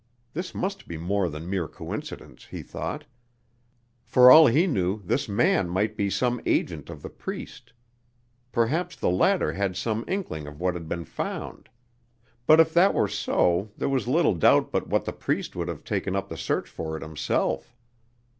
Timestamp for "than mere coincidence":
1.29-2.45